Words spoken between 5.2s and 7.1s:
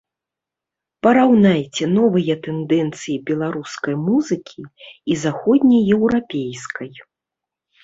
заходнееўрапейскай.